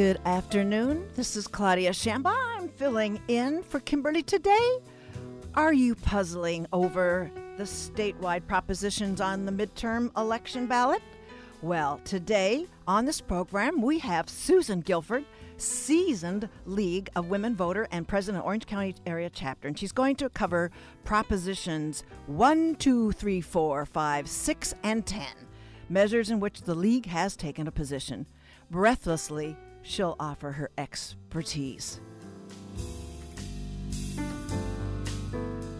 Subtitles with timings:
[0.00, 1.06] Good afternoon.
[1.14, 2.56] This is Claudia Shambaugh.
[2.56, 4.78] I'm filling in for Kimberly today.
[5.54, 11.02] Are you puzzling over the statewide propositions on the midterm election ballot?
[11.60, 15.26] Well, today on this program, we have Susan Guilford,
[15.58, 20.30] seasoned League of Women Voter and President Orange County Area Chapter, and she's going to
[20.30, 20.70] cover
[21.04, 25.26] propositions 1, 2, 3, 4, 5, 6, and 10,
[25.90, 28.24] measures in which the League has taken a position.
[28.70, 32.00] Breathlessly, she'll offer her expertise.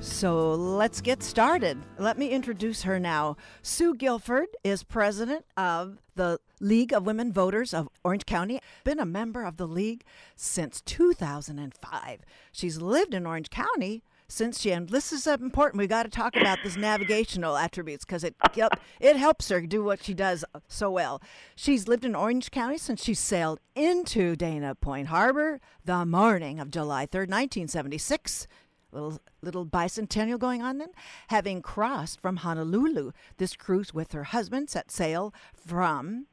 [0.00, 1.78] So let's get started.
[1.98, 3.36] Let me introduce her now.
[3.62, 9.06] Sue Guilford is president of the League of Women Voters of Orange County, been a
[9.06, 10.04] member of the league
[10.36, 12.20] since 2005.
[12.52, 15.78] She's lived in Orange County since she and this is important.
[15.78, 19.84] We got to talk about this navigational attributes because it yep, it helps her do
[19.84, 21.20] what she does uh, so well.
[21.56, 26.70] She's lived in orange county since she sailed into dana point harbor the morning of
[26.70, 28.46] july 3rd 1976
[28.92, 30.90] little little bicentennial going on then.
[31.28, 36.26] Having crossed from honolulu this cruise with her husband set sail from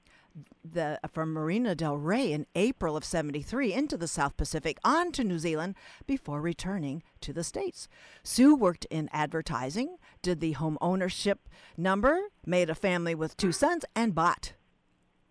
[0.63, 5.23] the from Marina del Rey in April of 73 into the South Pacific on to
[5.23, 7.87] New Zealand before returning to the States.
[8.23, 13.85] Sue worked in advertising, did the home ownership number, made a family with two sons,
[13.95, 14.53] and bought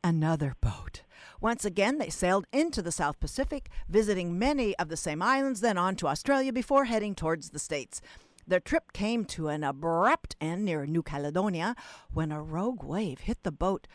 [0.02, 1.02] another boat.
[1.40, 5.76] Once again, they sailed into the South Pacific, visiting many of the same islands, then
[5.76, 8.00] on to Australia before heading towards the States.
[8.46, 11.74] Their trip came to an abrupt end near New Caledonia
[12.12, 13.88] when a rogue wave hit the boat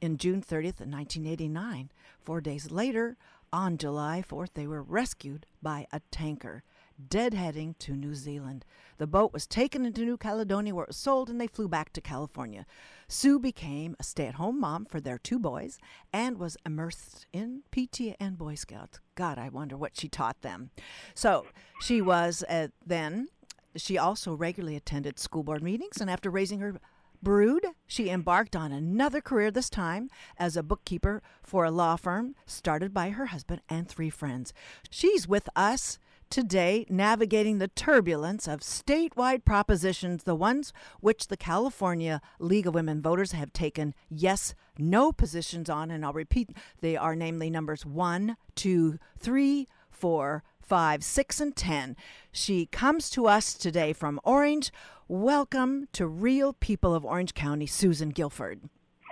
[0.00, 1.90] in June 30th, 1989.
[2.20, 3.16] Four days later,
[3.52, 6.62] on July 4th, they were rescued by a tanker,
[7.08, 8.64] deadheading to New Zealand.
[8.98, 11.92] The boat was taken into New Caledonia where it was sold and they flew back
[11.92, 12.64] to California.
[13.08, 15.78] Sue became a stay at home mom for their two boys
[16.12, 19.00] and was immersed in PTA and Boy Scouts.
[19.16, 20.70] God, I wonder what she taught them.
[21.14, 21.46] So
[21.80, 23.28] she was uh, then,
[23.76, 26.80] she also regularly attended school board meetings and after raising her
[27.22, 32.34] brood, she embarked on another career, this time as a bookkeeper for a law firm
[32.46, 34.52] started by her husband and three friends.
[34.90, 35.98] She's with us
[36.30, 43.02] today navigating the turbulence of statewide propositions, the ones which the California League of Women
[43.02, 45.90] Voters have taken yes, no positions on.
[45.90, 46.50] And I'll repeat,
[46.80, 51.94] they are namely numbers one, two, three, four, five, six, and ten.
[52.32, 54.72] She comes to us today from Orange.
[55.06, 58.58] Welcome to Real People of Orange County, Susan Guilford.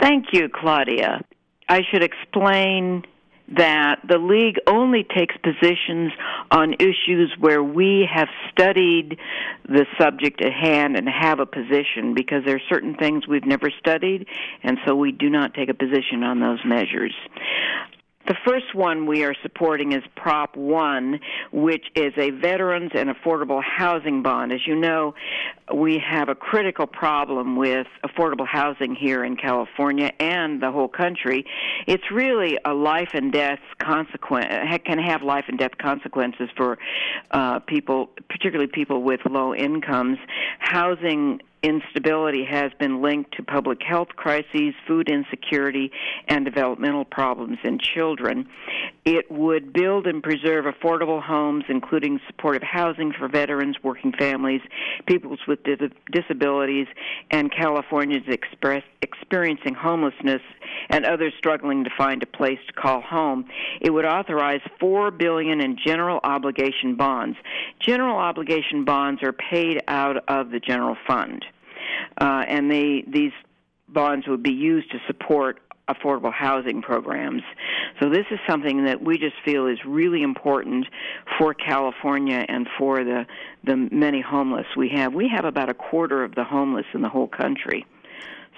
[0.01, 1.21] Thank you, Claudia.
[1.69, 3.05] I should explain
[3.59, 6.13] that the League only takes positions
[6.51, 9.19] on issues where we have studied
[9.69, 13.71] the subject at hand and have a position because there are certain things we've never
[13.79, 14.27] studied,
[14.63, 17.13] and so we do not take a position on those measures.
[18.27, 21.21] The first one we are supporting is Prop 1,
[21.53, 24.53] which is a veterans and affordable housing bond.
[24.53, 25.15] As you know,
[25.75, 31.45] we have a critical problem with affordable housing here in California and the whole country.
[31.87, 34.47] It's really a life and death consequence,
[34.85, 36.79] can have life and death consequences for
[37.31, 40.19] uh, people, particularly people with low incomes.
[40.59, 45.91] Housing instability has been linked to public health crises, food insecurity,
[46.29, 48.49] and developmental problems in children.
[49.05, 54.61] It would build and preserve affordable homes, including supportive housing for veterans, working families,
[55.07, 55.60] people with
[56.13, 56.87] disabilities,
[57.31, 60.43] and Californians express, experiencing homelessness
[60.89, 63.47] and others struggling to find a place to call home.
[63.81, 67.37] It would authorize four billion in general obligation bonds.
[67.81, 71.45] General obligation bonds are paid out of the general fund
[72.19, 73.33] uh, and they these
[73.89, 75.61] bonds would be used to support
[75.93, 77.43] affordable housing programs.
[78.01, 80.87] So this is something that we just feel is really important
[81.39, 83.27] for California and for the
[83.65, 85.13] the many homeless we have.
[85.13, 87.85] We have about a quarter of the homeless in the whole country.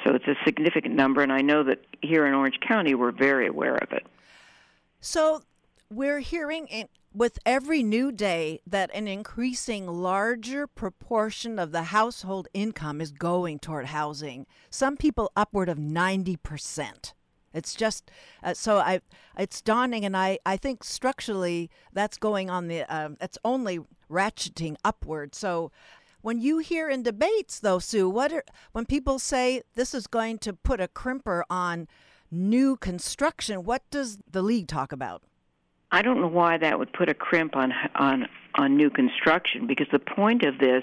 [0.04, 3.46] So it's a significant number and I know that here in Orange County we're very
[3.46, 4.06] aware of it.
[5.00, 5.42] So
[5.90, 12.48] we're hearing in, with every new day that an increasing larger proportion of the household
[12.54, 14.46] income is going toward housing.
[14.70, 17.12] Some people upward of 90%.
[17.54, 18.10] It's just
[18.42, 19.00] uh, so I
[19.38, 24.76] it's dawning and I I think structurally that's going on the uh, it's only ratcheting
[24.84, 25.34] upward.
[25.34, 25.70] So
[26.20, 30.38] when you hear in debates though Sue, what are when people say this is going
[30.38, 31.88] to put a crimper on
[32.30, 35.22] new construction, what does the league talk about?
[35.90, 39.86] I don't know why that would put a crimp on on on new construction because
[39.92, 40.82] the point of this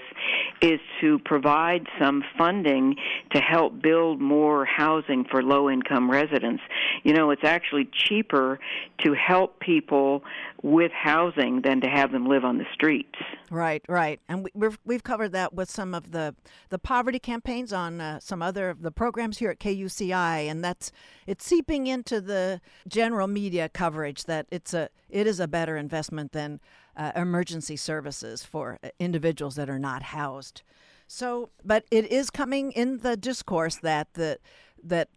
[0.60, 2.96] is to provide some funding
[3.32, 6.62] to help build more housing for low income residents.
[7.02, 8.58] You know, it's actually cheaper
[8.98, 10.22] to help people
[10.62, 13.18] with housing than to have them live on the streets.
[13.50, 16.34] Right, right, and we, have we've covered that with some of the
[16.68, 20.92] the poverty campaigns on uh, some other of the programs here at KUCI, and that's
[21.26, 26.32] it's seeping into the general media coverage that it's a it is a better investment
[26.32, 26.60] than
[27.00, 30.62] uh, emergency services for uh, individuals that are not housed.
[31.06, 34.38] So, but it is coming in the discourse that the
[34.84, 35.08] that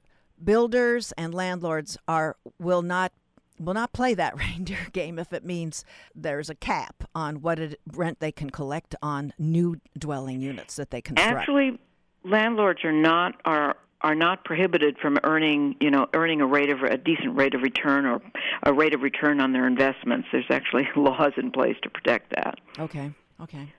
[0.42, 3.12] builders and landlords are will not
[3.60, 5.84] will not play that reindeer game if it means
[6.16, 10.90] there's a cap on what it, rent they can collect on new dwelling units that
[10.90, 11.38] they construct.
[11.38, 11.80] Actually,
[12.24, 16.84] landlords are not are are not prohibited from earning, you know, earning a rate of
[16.84, 18.22] a decent rate of return or
[18.64, 20.28] a rate of return on their investments.
[20.32, 22.60] There's actually laws in place to protect that.
[22.80, 23.12] Okay.
[23.42, 23.74] Okay.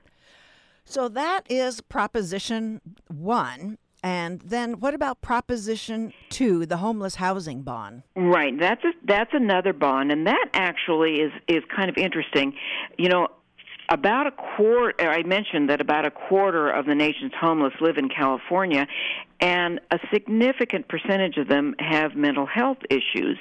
[0.85, 3.79] So that is proposition 1.
[4.03, 8.03] And then what about Proposition 2, the homeless housing bond?
[8.15, 12.53] Right, that's a, that's another bond and that actually is is kind of interesting.
[12.99, 13.29] You know,
[13.89, 18.09] about a quarter i mentioned that about a quarter of the nation's homeless live in
[18.09, 18.87] california
[19.41, 23.39] and a significant percentage of them have mental health issues.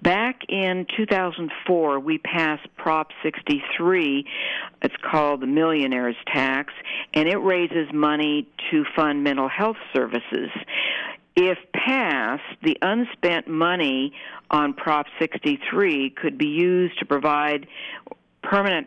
[0.00, 4.24] Back in 2004 we passed prop 63
[4.82, 6.72] it's called the millionaires tax
[7.14, 10.50] and it raises money to fund mental health services.
[11.36, 14.14] If passed, the unspent money
[14.50, 17.66] on Prop 63 could be used to provide
[18.42, 18.86] permanent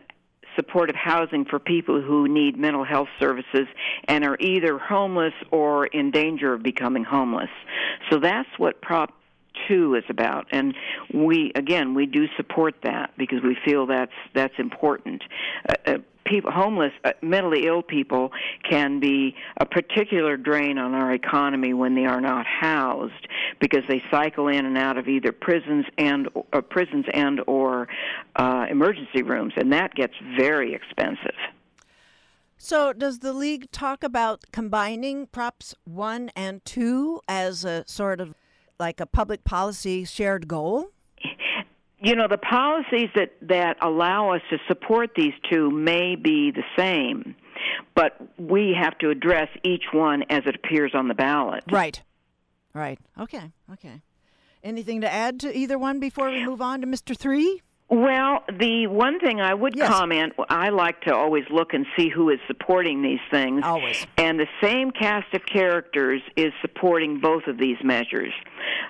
[0.56, 3.66] supportive housing for people who need mental health services
[4.04, 7.50] and are either homeless or in danger of becoming homeless.
[8.10, 9.12] So that's what Prop
[9.68, 10.74] 2 is about and
[11.12, 15.22] we again we do support that because we feel that's that's important
[15.68, 15.98] uh, uh,
[16.30, 18.30] people homeless uh, mentally ill people
[18.68, 23.26] can be a particular drain on our economy when they are not housed
[23.60, 27.88] because they cycle in and out of either prisons and uh, prisons and or
[28.36, 31.36] uh, emergency rooms and that gets very expensive
[32.62, 38.34] so, does the league talk about combining props one and two as a sort of
[38.78, 40.90] like a public policy shared goal?
[42.00, 46.64] You know the policies that that allow us to support these two may be the
[46.76, 47.34] same
[47.94, 52.02] but we have to address each one as it appears on the ballot right
[52.74, 54.00] right okay okay
[54.62, 57.62] anything to add to either one before we move on to mr 3
[57.92, 59.88] well, the one thing I would yes.
[59.88, 63.62] comment, I like to always look and see who is supporting these things.
[63.64, 64.06] Always.
[64.16, 68.32] And the same cast of characters is supporting both of these measures.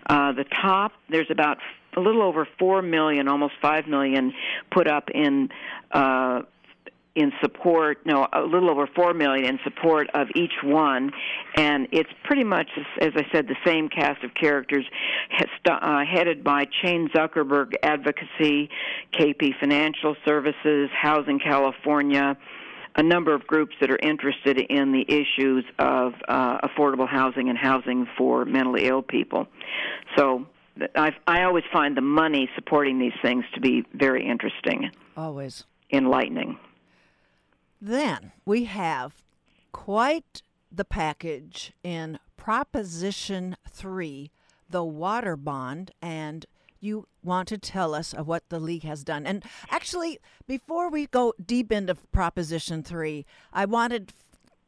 [0.05, 1.57] Uh, the top, there's about
[1.97, 4.33] a little over four million, almost five million,
[4.71, 5.49] put up in
[5.93, 6.43] uh,
[7.15, 8.07] in support.
[8.07, 11.13] No, a little over four million in support of each one,
[11.57, 12.69] and it's pretty much,
[13.01, 14.85] as I said, the same cast of characters,
[15.69, 18.71] uh, headed by Chan Zuckerberg Advocacy,
[19.13, 22.37] KP Financial Services, Housing California
[22.97, 27.57] a number of groups that are interested in the issues of uh, affordable housing and
[27.57, 29.47] housing for mentally ill people.
[30.17, 30.47] So
[30.95, 34.91] I I always find the money supporting these things to be very interesting.
[35.17, 36.59] Always enlightening.
[37.81, 39.23] Then we have
[39.73, 44.31] quite the package in Proposition 3,
[44.69, 46.47] the water bond, and
[46.81, 49.27] you want to tell us of what the league has done.
[49.27, 54.13] And actually, before we go deep into Proposition 3, I wanted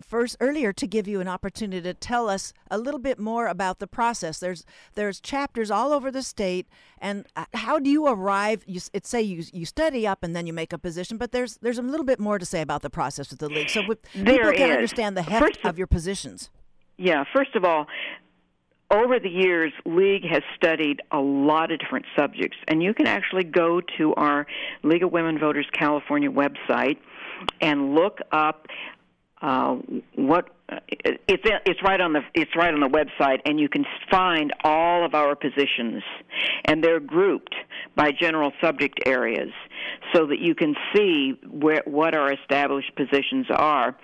[0.02, 3.78] first earlier to give you an opportunity to tell us a little bit more about
[3.78, 4.38] the process.
[4.38, 6.66] There's there's chapters all over the state,
[6.98, 8.64] and uh, how do you arrive?
[8.66, 11.58] You it say you you study up and then you make a position, but there's
[11.58, 14.52] there's a little bit more to say about the process with the league, so people
[14.52, 14.76] can is.
[14.76, 16.50] understand the heft of your positions.
[16.98, 17.86] Yeah, first of all,
[18.92, 23.44] over the years, League has studied a lot of different subjects, and you can actually
[23.44, 24.46] go to our
[24.82, 26.98] League of Women Voters California website
[27.60, 28.66] and look up
[29.42, 29.74] uh,
[30.14, 34.52] what it's it's right on the it's right on the website, and you can find
[34.62, 36.02] all of our positions,
[36.64, 37.54] and they're grouped
[37.96, 39.50] by general subject areas,
[40.14, 43.96] so that you can see where what our established positions are,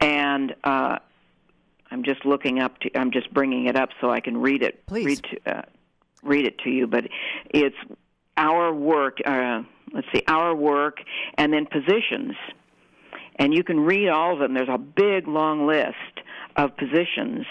[0.00, 0.54] and.
[0.64, 0.98] Uh,
[1.92, 2.96] I'm just looking up to.
[2.96, 4.86] I'm just bringing it up so I can read it.
[4.86, 5.62] Please read to, uh,
[6.22, 6.86] read it to you.
[6.86, 7.08] But
[7.46, 7.74] it's
[8.36, 9.18] our work.
[9.26, 10.98] Uh, let's see, our work,
[11.36, 12.36] and then positions
[13.40, 14.54] and you can read all of them.
[14.54, 15.96] There's a big, long list
[16.56, 17.46] of positions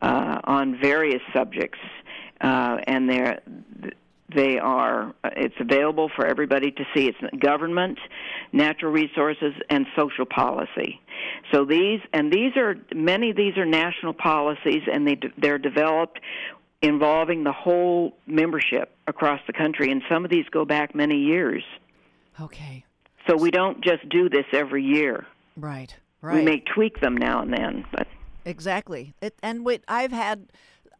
[0.00, 1.78] uh, on various subjects,
[2.40, 3.40] uh, and they're
[4.34, 7.98] they are it's available for everybody to see it's government
[8.52, 11.00] natural resources, and social policy.
[11.52, 16.20] So these and these are many these are national policies, and they they're developed
[16.80, 21.64] involving the whole membership across the country, and some of these go back many years.
[22.40, 22.84] Okay.
[23.28, 25.26] So we don't just do this every year.
[25.56, 25.94] Right.
[26.22, 26.36] Right.
[26.36, 28.08] We may tweak them now and then, but
[28.44, 29.14] exactly.
[29.20, 30.48] It, and I've had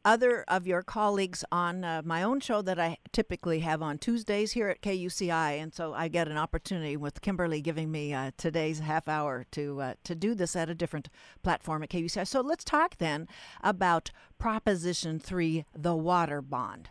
[0.05, 4.53] other of your colleagues on uh, my own show that I typically have on Tuesdays
[4.53, 8.79] here at KUCI, and so I get an opportunity with Kimberly giving me uh, today's
[8.79, 11.09] half hour to uh, to do this at a different
[11.43, 12.27] platform at KUCI.
[12.27, 13.27] So let's talk then
[13.63, 16.91] about Proposition Three, the water bond.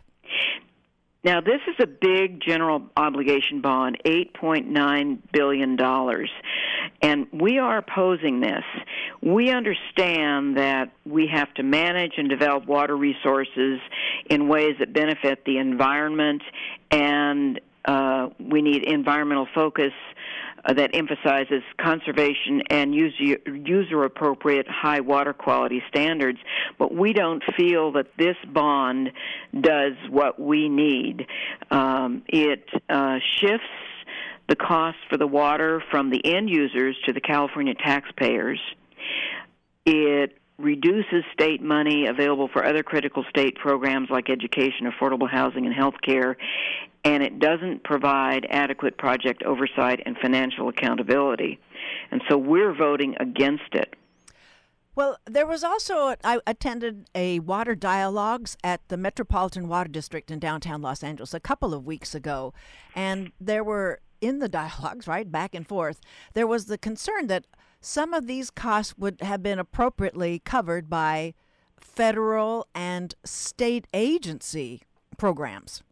[1.24, 5.76] Now, this is a big general obligation bond, $8.9 billion.
[7.02, 8.62] And we are opposing this.
[9.20, 13.80] We understand that we have to manage and develop water resources
[14.30, 16.42] in ways that benefit the environment,
[16.92, 19.92] and uh, we need environmental focus
[20.68, 26.38] uh, that emphasizes conservation and user, user appropriate high water quality standards.
[26.78, 29.10] But we don't feel that this bond
[29.58, 31.26] does what we need.
[31.70, 33.66] Um, it uh, shifts
[34.48, 38.60] the cost for the water from the end users to the California taxpayers.
[39.84, 45.74] It reduces state money available for other critical state programs like education, affordable housing, and
[45.74, 46.36] health care,
[47.08, 51.58] and it doesn't provide adequate project oversight and financial accountability.
[52.10, 53.96] And so we're voting against it.
[54.94, 60.38] Well, there was also, I attended a water dialogues at the Metropolitan Water District in
[60.38, 62.52] downtown Los Angeles a couple of weeks ago.
[62.94, 66.00] And there were, in the dialogues, right, back and forth,
[66.34, 67.46] there was the concern that
[67.80, 71.32] some of these costs would have been appropriately covered by
[71.80, 74.82] federal and state agency
[75.16, 75.82] programs.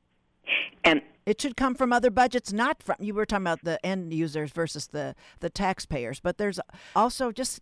[0.87, 4.13] And it should come from other budgets, not from you were talking about the end
[4.13, 6.61] users versus the the taxpayers, but there's
[6.95, 7.61] also just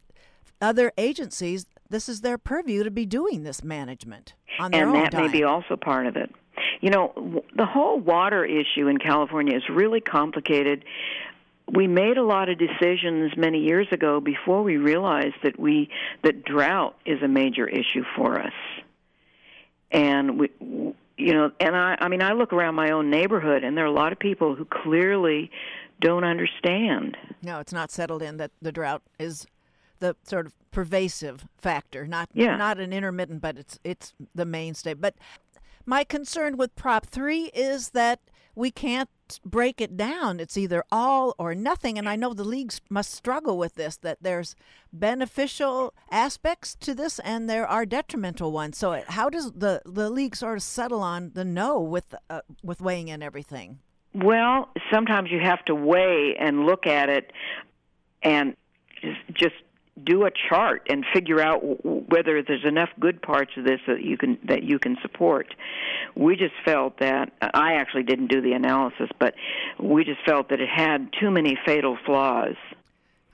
[0.60, 1.66] other agencies.
[1.88, 5.26] This is their purview to be doing this management on their and own that time.
[5.26, 6.30] may be also part of it.
[6.80, 10.84] You know, the whole water issue in California is really complicated
[11.72, 15.88] we made a lot of decisions many years ago before we realized that we
[16.22, 18.52] that drought is a major issue for us
[19.90, 20.50] and we
[21.16, 23.88] you know and i i mean i look around my own neighborhood and there are
[23.88, 25.50] a lot of people who clearly
[26.00, 29.46] don't understand no it's not settled in that the drought is
[30.00, 32.56] the sort of pervasive factor not yeah.
[32.56, 35.14] not an intermittent but it's it's the mainstay but
[35.86, 38.20] my concern with prop 3 is that
[38.54, 39.08] we can't
[39.44, 40.38] break it down.
[40.40, 41.98] It's either all or nothing.
[41.98, 44.54] And I know the leagues must struggle with this that there's
[44.92, 48.78] beneficial aspects to this and there are detrimental ones.
[48.78, 52.80] So, how does the, the league sort of settle on the no with, uh, with
[52.80, 53.78] weighing in everything?
[54.14, 57.32] Well, sometimes you have to weigh and look at it
[58.22, 58.56] and
[59.32, 59.56] just
[60.02, 64.16] do a chart and figure out whether there's enough good parts of this that you
[64.16, 65.54] can that you can support.
[66.16, 69.34] We just felt that I actually didn't do the analysis, but
[69.78, 72.56] we just felt that it had too many fatal flaws.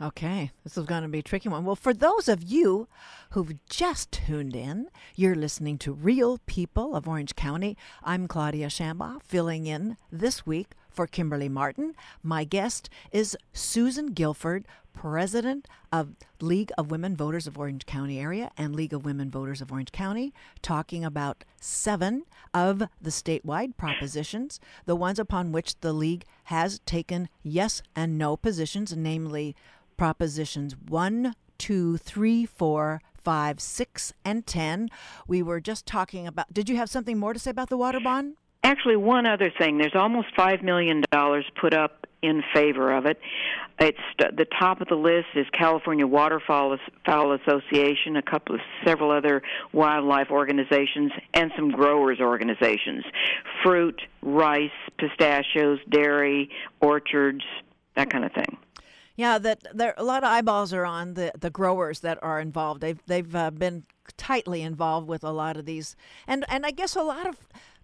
[0.03, 1.67] Okay, this is going to be a tricky one.
[1.67, 2.89] Well, for those of you
[3.31, 7.77] who've just tuned in, you're listening to Real People of Orange County.
[8.03, 10.69] I'm Claudia Shambaugh, filling in this week
[11.01, 11.95] for Kimberly Martin.
[12.23, 16.11] My guest is Susan Guilford, president of
[16.43, 19.93] League of Women Voters of Orange County area and League of Women Voters of Orange
[19.93, 26.81] County, talking about seven of the statewide propositions, the ones upon which the League has
[26.81, 29.57] taken yes and no positions, namely
[29.97, 34.91] propositions one, two, three, four, five, six, and ten.
[35.27, 36.53] We were just talking about.
[36.53, 38.37] Did you have something more to say about the water bond?
[38.63, 39.79] Actually, one other thing.
[39.79, 43.19] There's almost five million dollars put up in favor of it.
[43.79, 46.77] It's the top of the list is California Waterfowl
[47.07, 53.05] Fowl Association, a couple of several other wildlife organizations, and some growers organizations,
[53.63, 56.51] fruit, rice, pistachios, dairy,
[56.81, 57.45] orchards,
[57.97, 58.59] that kind of thing.
[59.17, 62.83] Yeah, that there a lot of eyeballs are on the the growers that are involved.
[62.83, 63.85] They've they've uh, been
[64.19, 67.37] tightly involved with a lot of these, and and I guess a lot of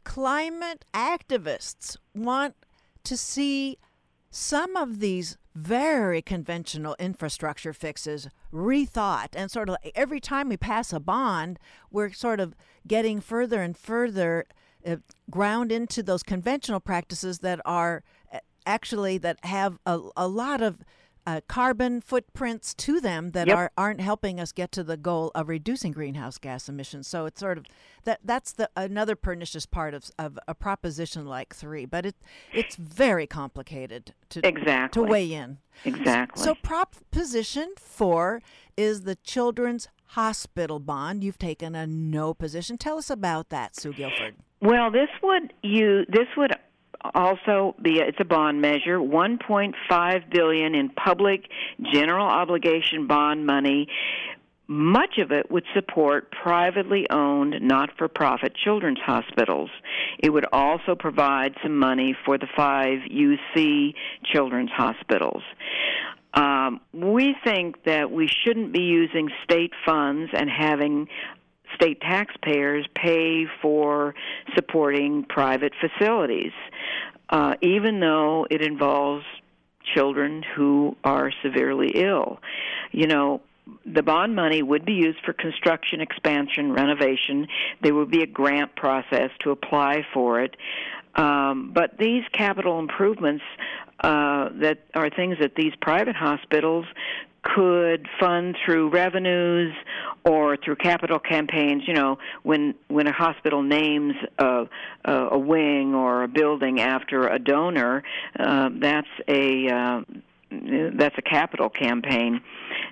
[0.06, 2.54] climate activists want
[3.02, 3.76] to see
[4.30, 9.30] some of these very conventional infrastructure fixes rethought.
[9.34, 11.58] And sort of every time we pass a bond
[11.90, 12.54] we're sort of
[12.86, 14.46] getting further and further
[14.86, 14.96] uh,
[15.28, 20.84] ground into those conventional practices that are uh, actually that have a, a lot of
[21.26, 23.56] uh, carbon footprints to them that Yep.
[23.56, 27.08] are aren't helping us get to the goal of reducing greenhouse gas emissions.
[27.08, 27.66] So it's sort of
[28.04, 31.84] that that's the another pernicious part of of a proposition like three.
[31.84, 32.16] But it
[32.52, 35.02] it's very complicated to Exactly.
[35.02, 35.58] to weigh in.
[35.84, 36.42] Exactly.
[36.42, 38.40] So proposition four
[38.76, 41.24] is the children's hospital bond.
[41.24, 42.78] You've taken a no position.
[42.78, 44.36] Tell us about that, Sue Guilford.
[44.60, 46.52] Well, this would you this would
[47.14, 51.48] also it's a bond measure 1.5 billion in public
[51.92, 53.88] general obligation bond money.
[54.68, 59.70] Much of it would support privately owned not-for-profit children's hospitals.
[60.18, 63.94] It would also provide some money for the 5 UC
[64.24, 65.42] children's hospitals.
[66.34, 71.08] Um, we think that we shouldn't be using state funds and having
[71.76, 74.14] state taxpayers pay for
[74.54, 76.52] supporting private facilities,
[77.30, 79.24] uh, even though it involves
[79.94, 82.40] children who are severely ill.
[82.90, 83.40] You know,
[83.84, 87.48] the bond money would be used for construction, expansion, renovation.
[87.82, 90.56] There would be a grant process to apply for it.
[91.14, 93.44] Um, but these capital improvements
[94.00, 96.84] uh, that are things that these private hospitals
[97.42, 99.72] could fund through revenues
[100.26, 101.84] or through capital campaigns.
[101.86, 104.66] You know, when when a hospital names a,
[105.04, 108.02] a, wing or a building after a donor,
[108.38, 110.00] uh, that's a uh,
[110.50, 112.42] that's a capital campaign.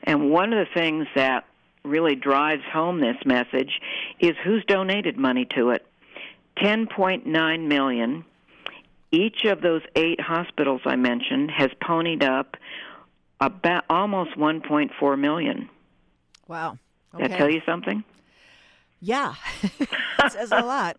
[0.05, 1.45] And one of the things that
[1.85, 3.81] really drives home this message
[4.19, 5.85] is who's donated money to it.
[6.59, 8.25] 10.9 million.
[9.11, 12.57] Each of those eight hospitals I mentioned has ponied up
[13.41, 15.69] about almost 1.4 million.
[16.49, 16.79] Wow.
[17.19, 18.05] Does that tell you something?
[19.01, 20.97] Yeah, it says a lot.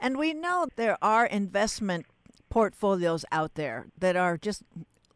[0.00, 2.06] And we know there are investment
[2.48, 4.62] portfolios out there that are just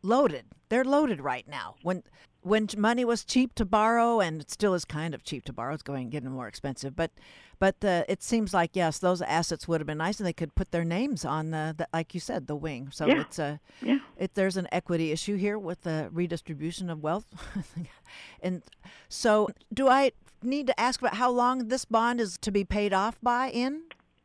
[0.02, 0.44] loaded.
[0.68, 1.76] They're loaded right now.
[1.82, 2.02] When
[2.42, 5.74] when money was cheap to borrow, and it still is kind of cheap to borrow,
[5.74, 6.94] it's going getting more expensive.
[6.94, 7.10] But
[7.58, 10.54] but uh, it seems like yes, those assets would have been nice, and they could
[10.54, 12.90] put their names on the, the like you said, the wing.
[12.92, 13.20] So Yeah.
[13.20, 13.98] it's a Yeah.
[14.16, 17.26] it, there's an equity issue here with the redistribution of wealth.
[18.42, 18.62] and
[19.08, 20.12] so, do I
[20.42, 23.82] need to ask about how long this bond is to be paid off by in?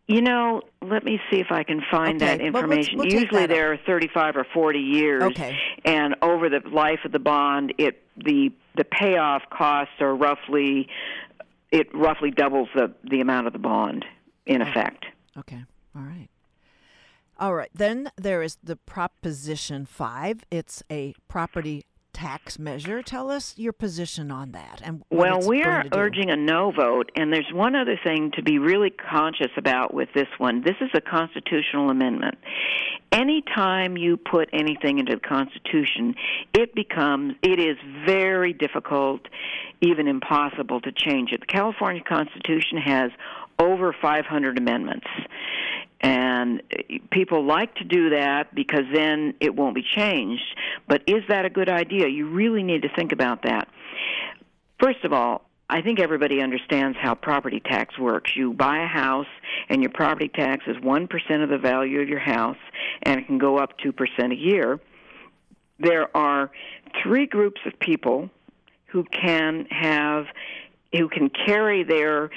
[0.08, 2.98] You know, let me see if I can find Okay, that well, information.
[2.98, 3.50] we'll Usually that up.
[3.56, 5.56] there are 35 or 40 years Okay.
[5.86, 10.88] and over the life of the bond, it the the payoff costs are roughly
[11.72, 14.04] it roughly doubles the the amount of the bond
[14.46, 15.06] in effect.
[15.38, 15.64] Okay.
[15.96, 16.28] All right.
[17.40, 17.70] All right.
[17.74, 20.44] Then there is the Proposition 5.
[20.52, 23.02] It's a property tax measure.
[23.02, 27.34] Tell us your position on that and Well, we are urging a no vote, and
[27.34, 30.62] there's one other thing to be really conscious about with this one.
[30.62, 32.38] This is a constitutional amendment.
[33.12, 36.16] Anytime you put anything into the Constitution,
[36.54, 39.22] it becomes, it is very difficult,
[39.82, 41.42] even impossible to change it.
[41.42, 43.12] The California Constitution has
[43.60, 45.08] over 500 amendments.
[46.02, 46.64] And
[47.12, 50.44] people like to do that because then it won't be changed.
[50.88, 52.08] But is that a good idea?
[52.08, 53.68] You really need to think about that.
[54.80, 58.36] First of all, I think everybody understands how property tax works.
[58.36, 59.28] You buy a house,
[59.70, 62.58] and your property tax is 1% of the value of your house,
[63.04, 64.82] and it can go up 2% a year.
[65.80, 66.52] There are
[67.02, 68.30] three groups of people
[68.88, 70.26] who can have,
[70.92, 72.32] who can carry their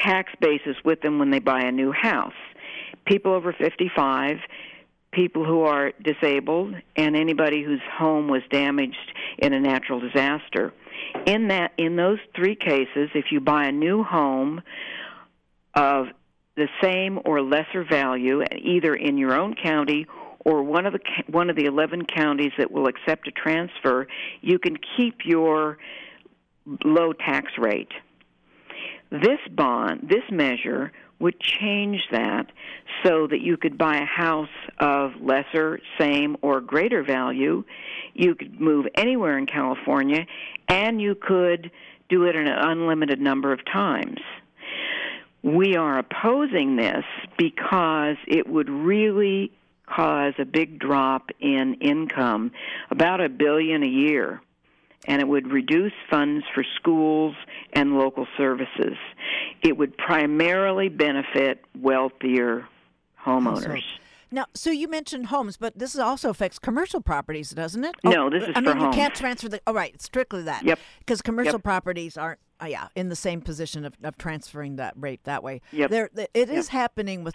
[0.00, 2.32] tax basis with them when they buy a new house.
[3.08, 4.36] People over 55,
[5.12, 10.74] people who are disabled, and anybody whose home was damaged in a natural disaster.
[11.26, 14.60] In that in those three cases, if you buy a new home
[15.74, 16.08] of
[16.56, 20.06] the same or lesser value either in your own county
[20.44, 24.06] or one of the one of the 11 counties that will accept a transfer,
[24.42, 25.78] you can keep your
[26.84, 27.92] low tax rate.
[29.10, 32.46] This bond, this measure would change that
[33.04, 37.64] so that you could buy a house of lesser, same, or greater value.
[38.14, 40.26] You could move anywhere in California,
[40.68, 41.70] and you could
[42.08, 44.20] do it an unlimited number of times.
[45.42, 47.04] We are opposing this
[47.36, 49.52] because it would really
[49.86, 52.52] cause a big drop in income,
[52.90, 54.40] about a billion a year
[55.06, 57.34] and it would reduce funds for schools
[57.72, 58.96] and local services.
[59.62, 62.66] It would primarily benefit wealthier
[63.24, 63.82] homeowners.
[64.30, 67.94] Now, so you mentioned homes, but this also affects commercial properties, doesn't it?
[68.04, 69.60] No, oh, this is I for mean, you can't transfer the.
[69.66, 70.64] Oh, right, strictly that.
[70.64, 70.78] Yep.
[70.98, 71.62] Because commercial Yep.
[71.62, 75.60] properties aren't uh, yeah, in the same position of, of transferring that rate that way.
[75.72, 75.90] Yep.
[75.90, 76.72] There, th- it is Yep.
[76.72, 77.34] happening with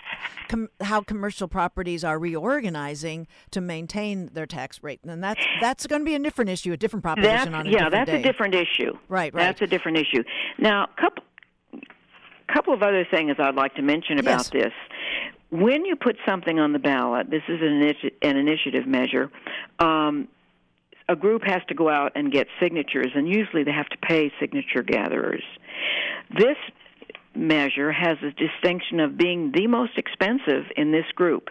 [0.49, 6.01] com- how commercial properties are reorganizing to maintain their tax rate, and that's that's going
[6.01, 8.19] to be a different issue, a different That's proposition on a yeah, that's day.
[8.19, 8.93] a different issue.
[9.09, 9.41] Right, right.
[9.43, 10.23] That's a different issue.
[10.57, 11.23] Now, couple
[12.53, 14.49] couple of other things I'd like to mention about Yes.
[14.49, 14.73] this.
[15.49, 19.31] When you put something on the ballot, this is an, initi- an initiative measure.
[19.79, 20.27] Um,
[21.09, 24.31] a group has to go out and get signatures, and usually they have to pay
[24.39, 25.43] signature gatherers.
[26.37, 26.57] This
[27.35, 31.49] measure has a distinction of being the most expensive in this group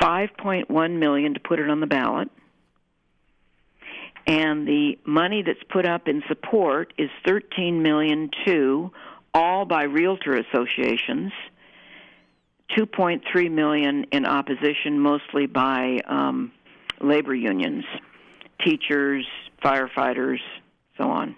[0.00, 2.30] 5.1 million to put it on the ballot
[4.26, 8.90] and the money that's put up in support is 13 million two
[9.34, 11.32] all by realtor associations
[12.76, 16.52] 2.3 million in opposition mostly by um,
[17.00, 17.84] labor unions
[18.64, 19.26] teachers
[19.62, 20.38] firefighters
[20.96, 21.36] so on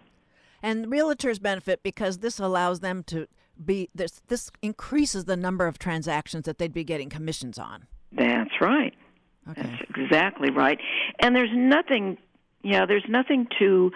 [0.62, 3.26] And realtors benefit because this allows them to
[3.62, 4.22] be this.
[4.28, 7.86] This increases the number of transactions that they'd be getting commissions on.
[8.12, 8.94] that's right
[9.48, 9.62] Okay.
[9.62, 10.78] That's exactly right.
[11.18, 12.18] And there's nothing,
[12.62, 13.90] yeah, there's nothing to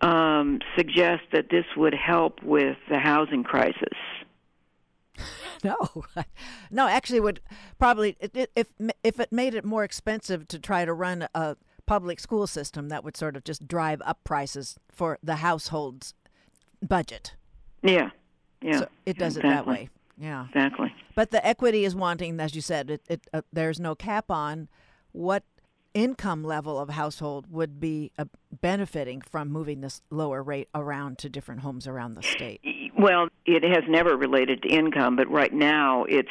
[0.00, 3.98] um, suggest that this would help with the housing crisis.
[5.62, 5.76] No,
[6.70, 6.88] no.
[6.88, 7.40] Actually, it would
[7.78, 8.72] probably if
[9.04, 11.54] if it made it more expensive to try to run a
[11.90, 16.14] public school system, that would sort of just drive up prices for the household's
[16.80, 17.34] budget.
[17.82, 18.10] Yeah,
[18.62, 18.78] yeah.
[18.78, 19.88] so it does it that way.
[20.16, 20.46] Yeah.
[20.54, 20.94] Exactly.
[21.16, 24.68] But the equity is wanting, as you said, it, it uh, there's no cap on
[25.10, 25.42] what
[25.92, 28.26] income level of household would be uh,
[28.60, 32.60] benefiting from moving this lower rate around to different homes around the state.
[32.96, 36.30] Well, it has never related to income, but right now it's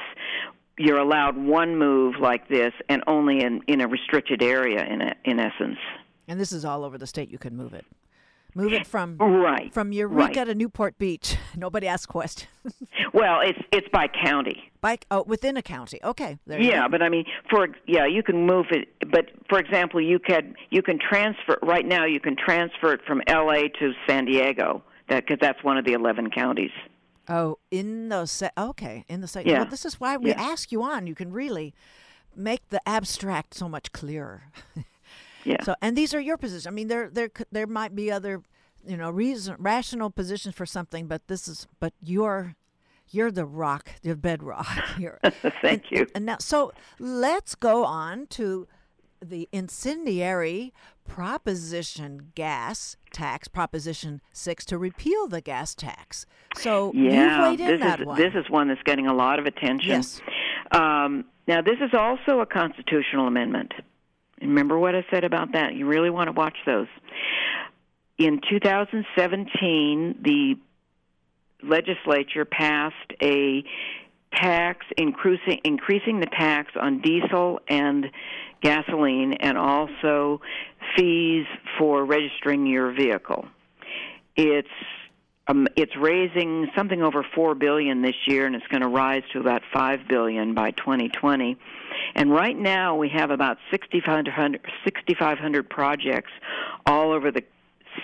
[0.79, 4.83] you're allowed one move like this, and only in in a restricted area.
[4.85, 5.77] In a, in essence,
[6.27, 7.29] And this is all over the state.
[7.29, 7.85] You can move it.
[8.55, 9.71] Move it from right?
[9.71, 10.45] from Eureka Right.
[10.47, 11.37] to Newport Beach.
[11.55, 12.49] Nobody asks questions.
[13.11, 14.71] Well, it's it's by county.
[14.81, 15.99] By oh, within a county.
[16.03, 16.37] Okay.
[16.45, 16.89] There Yeah, go.
[16.89, 18.87] but I mean, for yeah, you can move it.
[19.11, 22.05] But for example, you can you can transfer right now.
[22.05, 23.69] You can transfer it from L.A.
[23.79, 24.83] to San Diego.
[25.09, 26.69] That because that's one of the eleven counties.
[27.29, 29.45] Oh, in the se- okay, in the state.
[29.45, 29.59] Yeah.
[29.61, 30.41] Well, this is why we Yeah.
[30.41, 31.05] ask you on.
[31.07, 31.73] You can really
[32.35, 34.43] make the abstract so much clearer.
[35.45, 35.63] Yeah.
[35.63, 36.67] So, and these are your positions.
[36.67, 38.41] I mean, there there there might be other,
[38.85, 42.55] you know, reason rational positions for something, but this is but you're
[43.09, 44.67] you're the rock, the bedrock.
[44.99, 45.17] You're,
[45.61, 46.07] Thank and, you.
[46.13, 48.67] And now, so let's go on to
[49.23, 50.73] the incendiary
[51.07, 56.25] proposition gas tax, proposition six, to repeal the gas tax.
[56.55, 58.17] So Yeah, you've weighed in this that is one.
[58.17, 59.89] this is one that's getting a lot of attention.
[59.89, 60.21] Yes.
[60.71, 63.73] Um, now, this is also a constitutional amendment.
[64.41, 65.73] Remember what I said about that.
[65.73, 66.87] You really want to watch those.
[68.17, 70.55] In 2017, the
[71.63, 73.63] legislature passed a
[74.33, 78.05] tax increasing increasing the tax on diesel and
[78.61, 80.41] gasoline and also
[80.95, 81.45] fees
[81.77, 83.47] for registering your vehicle.
[84.35, 84.67] It's
[85.47, 89.39] um, it's raising something over four billion this year, and it's going to rise to
[89.39, 91.57] about five billion by 2020.
[92.13, 96.31] And right now, we have about 6,500 6,500 projects
[96.85, 97.43] all over the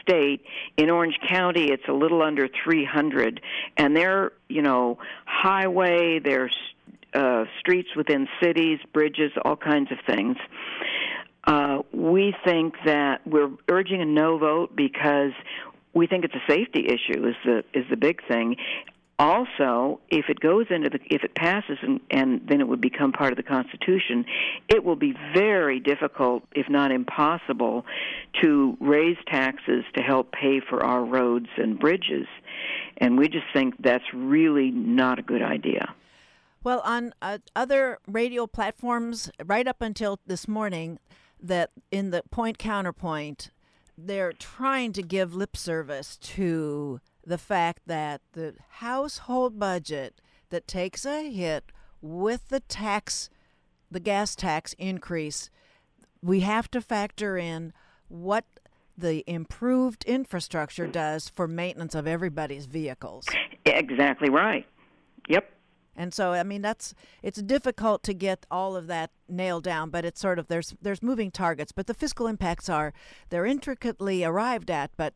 [0.01, 0.43] state.
[0.75, 3.41] In Orange County, it's a little under 300,
[3.77, 6.49] and they're you know highway, they're
[7.15, 10.37] uh, streets within cities, bridges, all kinds of things.
[11.45, 15.31] Uh, we think that we're urging a no vote because
[15.93, 18.57] we think it's a safety issue is the is the big thing.
[19.17, 23.13] Also, if it goes into the if it passes and, and then it would become
[23.13, 24.25] part of the Constitution,
[24.67, 27.85] it will be very difficult, if not impossible,
[28.41, 32.27] to raise taxes to help pay for our roads and bridges.
[32.97, 35.93] And we just think that's really not a good idea.
[36.65, 40.97] Well, on uh, other radio platforms, right up until this morning,
[41.39, 43.51] that in the point counterpoint,
[43.95, 51.05] they're trying to give lip service to the fact that the household budget that takes
[51.05, 53.29] a hit with the tax,
[53.91, 55.51] the gas tax increase,
[56.23, 57.73] we have to factor in
[58.07, 58.45] what
[58.97, 63.27] the improved infrastructure does for maintenance of everybody's vehicles.
[63.65, 64.65] Exactly right.
[65.29, 65.54] Yep.
[65.95, 70.05] And so, I mean, that's it's difficult to get all of that nailed down, but
[70.05, 72.93] it's sort of there's there's moving targets, but the fiscal impacts are
[73.29, 75.13] they're intricately arrived at, but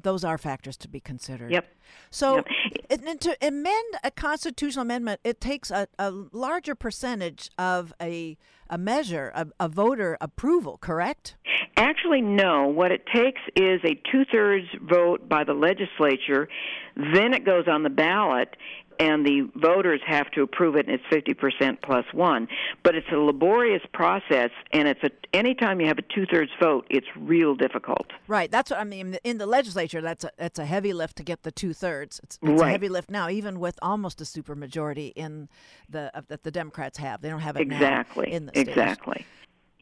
[0.00, 1.50] those are factors to be considered.
[1.50, 1.66] Yep.
[2.10, 2.42] So,
[2.90, 3.20] Yep.
[3.20, 8.36] to amend a constitutional amendment, it takes a, a larger percentage of a
[8.70, 11.36] a measure, a, a voter approval, correct?
[11.76, 12.66] Actually, no.
[12.66, 16.48] What it takes is a two thirds vote by the legislature,
[16.96, 18.56] then it goes on the ballot,
[18.98, 22.48] and the voters have to approve it and it's 50% plus 1
[22.82, 27.06] but it's a laborious process and it's a anytime you have a two-thirds vote it's
[27.16, 28.12] real difficult.
[28.28, 31.22] Right that's what i mean in the legislature that's a that's a heavy lift to
[31.22, 32.20] get the two-thirds.
[32.22, 32.68] It's, it's right.
[32.68, 35.48] a heavy lift now even with almost a supermajority in
[35.88, 37.20] the uh, that the democrats have.
[37.20, 38.32] They don't have it exactly.
[38.32, 39.26] in the exactly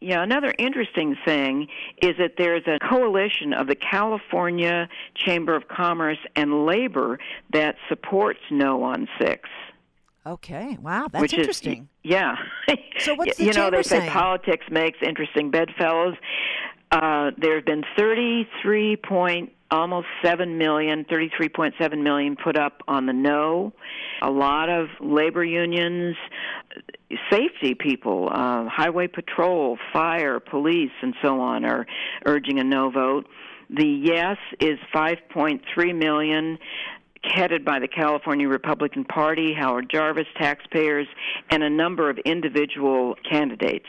[0.03, 1.69] yeah, another interesting thing
[2.01, 7.19] is that there's a coalition of the California Chamber of Commerce and Labor
[7.53, 9.49] that supports no on six.
[10.25, 11.89] Okay, wow, that's which interesting.
[12.05, 12.37] Is, yeah.
[12.99, 14.03] So what's the you know they saying?
[14.03, 16.15] say politics makes interesting bedfellows.
[16.93, 23.15] Uh, there have been 33 point almost 7 million, 33.7 million put up on the
[23.15, 23.73] no.
[24.21, 26.15] A lot of labor unions,
[27.31, 31.87] safety people, uh, highway patrol, fire, police, and so on are
[32.27, 33.27] urging a no vote.
[33.71, 35.63] The yes is 5.3
[35.99, 36.59] million
[37.25, 41.07] headed by the California Republican Party, Howard Jarvis, taxpayers,
[41.49, 43.87] and a number of individual candidates.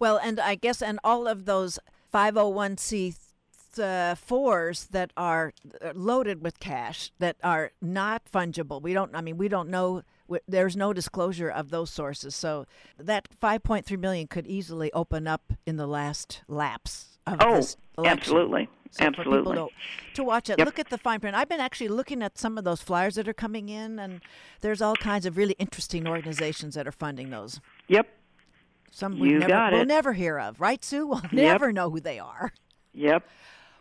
[0.00, 1.78] Well, and I guess, and all of those
[2.16, 3.14] 501c
[3.78, 5.52] uh, fours that are
[5.84, 8.80] uh, loaded with cash that are not fungible.
[8.80, 9.14] We don't.
[9.14, 10.02] I mean, we don't know.
[10.48, 12.34] There's no disclosure of those sources.
[12.34, 12.64] So
[12.98, 18.18] that 5.3 million could easily open up in the last lapse of oh, this election.
[18.18, 18.68] absolutely.
[18.92, 19.56] So Absolutely.
[19.56, 19.68] To,
[20.14, 20.64] to, watch it, yep.
[20.64, 21.36] look at the fine print.
[21.36, 24.20] I've been actually looking at some of those flyers that are coming in, and
[24.62, 27.60] there's all kinds of really interesting organizations that are funding those.
[27.88, 28.08] Yep.
[28.96, 31.06] Some we you never, we'll never hear of, right, Sue?
[31.06, 31.32] We'll Yep.
[31.34, 32.54] never know who they are.
[32.94, 33.28] Yep.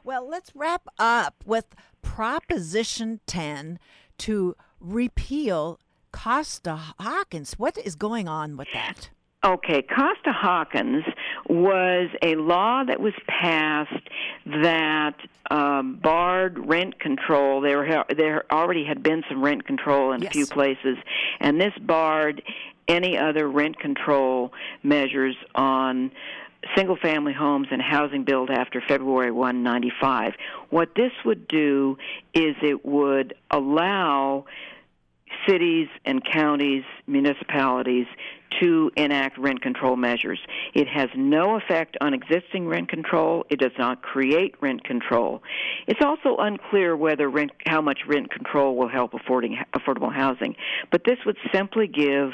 [0.04, 3.80] Well, let's wrap up with Proposition 10
[4.18, 5.80] to repeal
[6.12, 7.54] Costa Hawkins.
[7.54, 9.10] What is going on with that?
[9.46, 11.06] Okay, Costa Hawkins
[11.48, 14.10] was a law that was passed
[14.46, 15.16] that
[15.52, 17.62] um, barred rent control.
[17.62, 20.32] There, were, there already had been some rent control in Yes.
[20.32, 20.98] a few places,
[21.40, 22.42] and this barred
[22.88, 24.54] any other rent control
[24.84, 26.12] measures on
[26.76, 30.34] single family homes and housing built after February 1, 95.
[30.70, 31.98] What this would do
[32.34, 34.46] is it would allow
[35.48, 38.08] cities and counties, municipalities
[38.62, 40.40] to enact rent control measures.
[40.74, 43.46] It has no effect on existing rent control.
[43.50, 45.42] It does not create rent control.
[45.88, 50.56] It's also unclear whether rent, how much rent control will help affording, affordable housing.
[50.92, 52.32] But this would simply give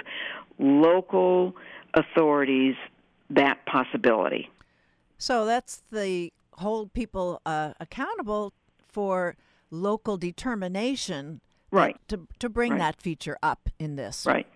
[0.60, 1.56] local
[1.94, 2.76] authorities
[3.30, 4.50] that possibility.
[5.18, 8.54] So that's the hold people uh, accountable
[8.88, 9.36] for
[9.72, 11.97] local determination Right.
[12.10, 12.79] to, to bring Right.
[12.79, 14.25] that feature up in this.
[14.25, 14.47] Right.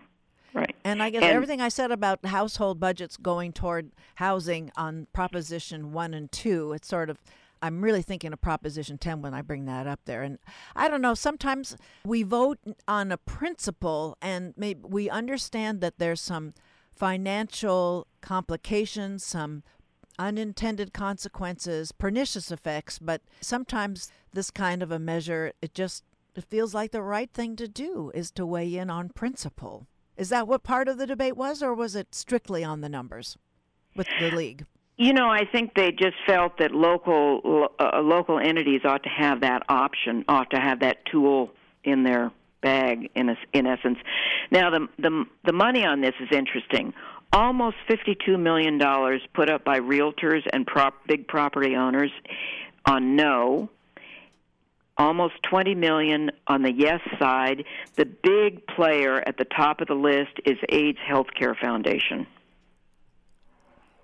[0.52, 0.74] Right.
[0.84, 5.92] And I guess And- everything I said about household budgets going toward housing on Proposition
[5.92, 7.18] 1 and 2, it's sort of,
[7.62, 10.22] I'm really thinking of Proposition 10 when I bring that up there.
[10.22, 10.38] And
[10.74, 16.20] I don't know, sometimes we vote on a principle and maybe we understand that there's
[16.20, 16.54] some
[16.94, 19.62] financial complications, some
[20.18, 26.02] unintended consequences, pernicious effects, but sometimes this kind of a measure, it just
[26.36, 29.86] it feels like the right thing to do is to weigh in on principle.
[30.16, 33.36] Is that what part of the debate was, or was it strictly on the numbers
[33.94, 34.64] with the league?
[34.96, 39.42] You know, I think they just felt that local uh, local entities ought to have
[39.42, 41.50] that option, ought to have that tool
[41.84, 43.10] in their bag.
[43.14, 43.98] In a, in essence,
[44.50, 46.94] now the the the money on this is interesting.
[47.32, 52.12] Almost fifty-two million dollars put up by realtors and prop, big property owners
[52.86, 53.68] on no.
[54.98, 57.64] Almost 20 million on the yes side.
[57.96, 62.26] The big player at the top of the list is AIDS Healthcare Foundation.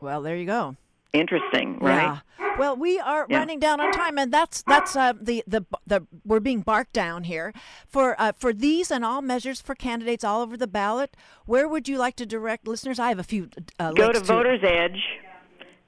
[0.01, 0.77] Well, there you go.
[1.13, 2.19] Interesting, right?
[2.41, 2.55] Yeah.
[2.59, 3.39] Well, we are Yeah.
[3.39, 7.25] running down on time, and that's that's uh, the, the the we're being barked down
[7.25, 7.53] here
[7.87, 11.17] for uh, for these and all measures for candidates all over the ballot.
[11.47, 12.99] Where would you like to direct listeners?
[12.99, 13.49] I have a few.
[13.79, 15.01] Uh, Go to Voters Edge,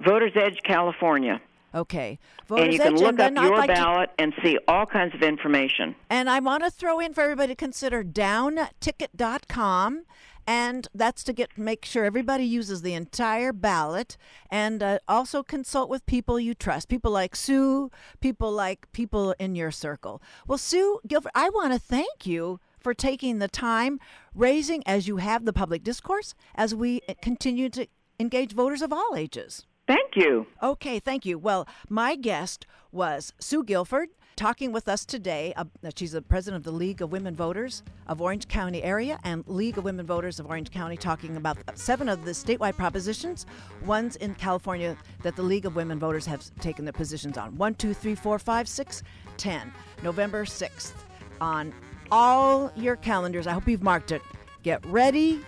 [0.01, 1.41] Voters Edge, California,
[1.75, 4.87] Okay, Voters and you can Edge, look up your like to ballot and see all
[4.87, 5.97] kinds of information.
[6.09, 10.05] And I want to throw in for everybody to consider downticket.com.
[10.47, 14.19] And that's to get make sure everybody uses the entire ballot,
[14.51, 19.55] and uh, also consult with people you trust, people like Sue, people like people in
[19.55, 20.21] your circle.
[20.47, 23.99] Well, Sue Guilford, I want to thank you for taking the time,
[24.35, 27.87] raising as you have the public discourse as we continue to
[28.21, 29.65] engage voters of all ages.
[29.87, 30.47] Thank you.
[30.63, 31.39] Okay, thank you.
[31.39, 35.53] Well, my guest was Sue Guilford talking with us today.
[35.57, 39.45] Uh, she's the president of the League of Women Voters of Orange County area and
[39.47, 43.47] League of Women Voters of Orange County, talking about seven of the statewide propositions.
[43.85, 47.57] Ones in California that the League of Women Voters have taken their positions on.
[47.57, 49.03] One, two, three, four, five, six,
[49.37, 49.73] ten.
[50.03, 51.05] November sixth
[51.41, 51.73] on
[52.11, 53.47] all your calendars.
[53.47, 54.23] I hope you've marked it.
[54.63, 55.41] Get ready,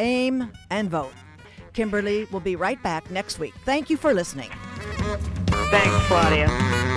[0.00, 1.12] aim, and vote.
[1.72, 3.54] Kimberly will be right back next week.
[3.64, 4.50] Thank you for listening.
[5.70, 6.91] Thanks, Claudia.